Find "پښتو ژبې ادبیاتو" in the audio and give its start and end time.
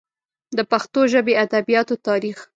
0.71-1.95